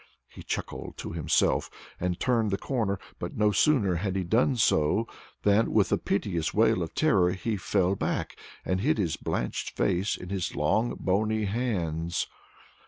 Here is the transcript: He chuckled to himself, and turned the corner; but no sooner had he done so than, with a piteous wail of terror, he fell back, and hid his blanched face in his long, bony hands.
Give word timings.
He 0.29 0.41
chuckled 0.41 0.97
to 0.97 1.11
himself, 1.13 1.69
and 1.99 2.19
turned 2.19 2.49
the 2.49 2.57
corner; 2.57 2.97
but 3.19 3.37
no 3.37 3.51
sooner 3.51 3.93
had 3.97 4.15
he 4.15 4.23
done 4.23 4.55
so 4.55 5.05
than, 5.43 5.71
with 5.71 5.91
a 5.91 5.97
piteous 5.99 6.55
wail 6.55 6.81
of 6.81 6.95
terror, 6.95 7.33
he 7.33 7.55
fell 7.55 7.93
back, 7.95 8.35
and 8.65 8.81
hid 8.81 8.97
his 8.97 9.15
blanched 9.15 9.77
face 9.77 10.15
in 10.17 10.29
his 10.29 10.55
long, 10.55 10.97
bony 10.99 11.45
hands. 11.45 12.25